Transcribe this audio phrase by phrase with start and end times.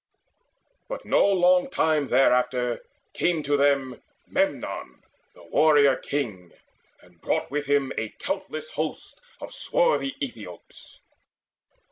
[0.89, 2.79] But no long time thereafter
[3.13, 5.03] came to them Memnon
[5.35, 6.53] the warrior king,
[7.03, 10.97] and brought with him A countless host of swarthy Aethiops.